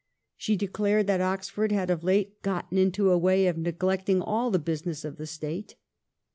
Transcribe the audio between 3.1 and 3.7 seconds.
a way of